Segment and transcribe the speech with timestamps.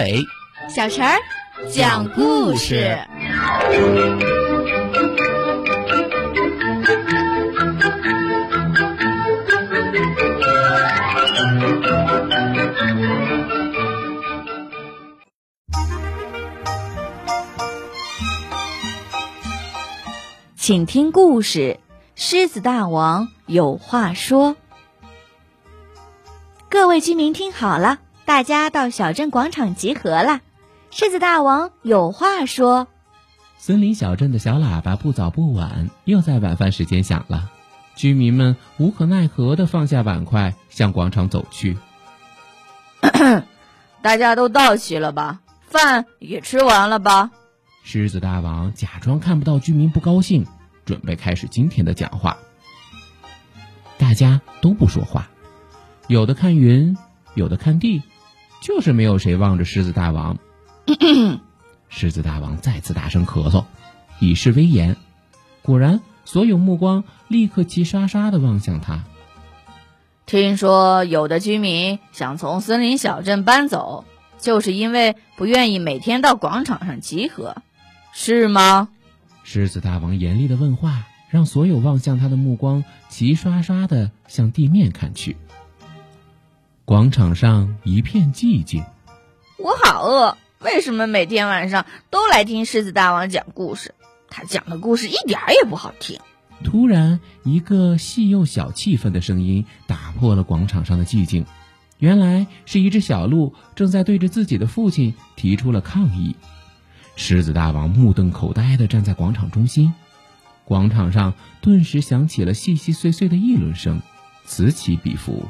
[0.00, 0.24] 阿伟，
[0.74, 1.20] 小陈儿
[1.70, 2.98] 讲故事。
[20.56, 21.78] 请听故事：
[22.14, 24.56] 狮子大王有话说。
[26.70, 27.98] 各位居民听好了，
[28.30, 30.40] 大家到小镇广场集合了。
[30.92, 32.86] 狮子大王有话说。
[33.58, 37.50] 森林小镇的小喇叭不早不晚，又在晚饭时间响了。
[37.96, 41.76] 居民们无可奈何地放下碗筷，向广场走去。
[44.00, 45.40] 大家都到齐了吧？
[45.62, 47.32] 饭也吃完了吧？
[47.82, 50.46] 狮子大王假装看不到居民不高兴，
[50.84, 52.36] 准备开始今天的讲话。
[53.98, 55.28] 大家都不说话。
[56.06, 56.96] 有的看云，
[57.34, 58.00] 有的看地，
[58.60, 60.38] 就是没有谁望着狮子大王。
[61.88, 63.64] 狮子大王再次大声咳嗽，
[64.20, 64.96] 以示威严。
[65.62, 69.04] 果然，所有目光立刻齐刷刷的望向他。
[70.26, 74.04] 听说有的居民想从森林小镇搬走，
[74.38, 77.56] 就是因为不愿意每天到广场上集合，
[78.12, 78.88] 是吗？
[79.42, 85.36] 狮子大王严厉的问话，让所有望向他的目光齐刷刷的向地面看去。
[86.90, 88.82] 广场上一片寂静。
[89.58, 93.94] 我好饿，为什么每天晚上都来听狮子大王讲故事？
[94.28, 96.18] 他讲的故事一点儿也不好听。
[96.64, 101.46] 突然，一个细又小气氛的声音打破了广场上的寂静。
[101.98, 106.34] 原来是一只小鹿正在对着自己的父亲提出了抗议。
[107.14, 109.94] 狮子大王目瞪口呆地站在广场中心，
[110.64, 114.02] 广场上顿时响起了细细碎碎的议论声，
[114.44, 115.46] 此起彼伏。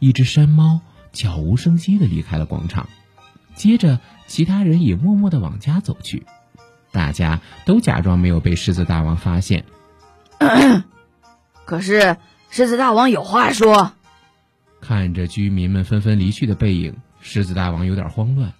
[0.00, 0.80] 一只山猫
[1.12, 2.88] 悄无声息地离开了广场，
[3.54, 6.26] 接着其他人也默默地往家走去，
[6.90, 9.64] 大家都假装没有被狮子大王发现。
[11.66, 12.16] 可是
[12.50, 13.92] 狮子大王有话说。
[14.80, 18.54] 看着居民们纷纷离去的背影，狮子大王有点慌乱。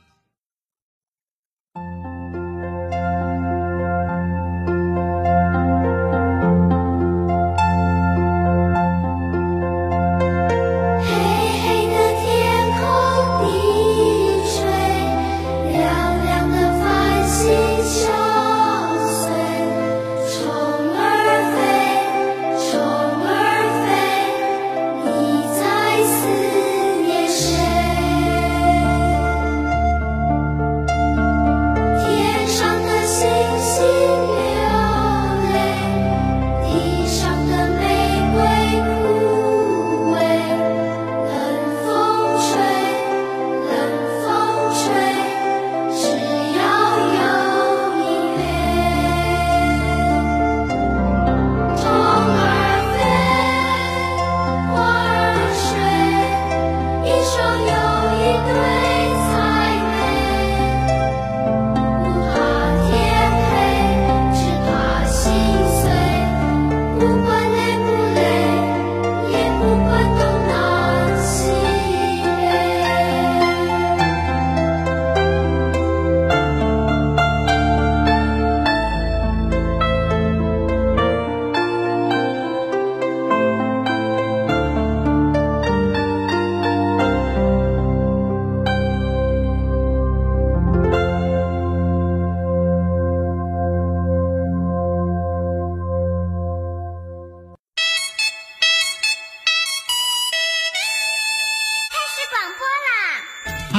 [102.31, 102.70] 反过。